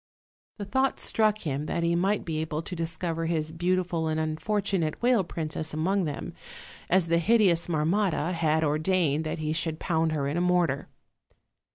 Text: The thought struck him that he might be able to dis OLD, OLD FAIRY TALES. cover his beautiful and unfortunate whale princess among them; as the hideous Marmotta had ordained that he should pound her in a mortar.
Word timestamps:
The 0.57 0.65
thought 0.65 0.99
struck 0.99 1.41
him 1.41 1.67
that 1.67 1.83
he 1.83 1.95
might 1.95 2.25
be 2.25 2.39
able 2.39 2.63
to 2.63 2.75
dis 2.75 2.95
OLD, 2.95 2.95
OLD 2.95 2.99
FAIRY 3.01 3.05
TALES. 3.05 3.09
cover 3.11 3.25
his 3.27 3.51
beautiful 3.51 4.07
and 4.07 4.19
unfortunate 4.19 4.99
whale 4.99 5.23
princess 5.23 5.75
among 5.75 6.05
them; 6.05 6.33
as 6.89 7.05
the 7.05 7.19
hideous 7.19 7.67
Marmotta 7.69 8.31
had 8.33 8.63
ordained 8.63 9.25
that 9.25 9.37
he 9.37 9.53
should 9.53 9.77
pound 9.77 10.11
her 10.13 10.27
in 10.27 10.37
a 10.37 10.41
mortar. 10.41 10.89